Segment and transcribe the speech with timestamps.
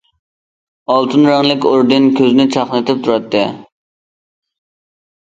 [0.93, 3.43] ئالتۇن رەڭلىك ئوردېن كۆزنى چاقنىتىپ تۇراتتى.